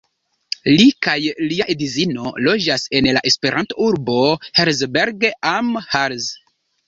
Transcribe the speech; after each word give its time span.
Li 0.77 0.85
kaj 1.07 1.15
lia 1.49 1.65
edzino 1.73 2.31
loĝas 2.47 2.85
en 2.99 3.09
la 3.17 3.23
Esperanto-urbo 3.31 4.17
Herzberg 4.61 5.27
am 5.53 5.69
Harz. 5.93 6.33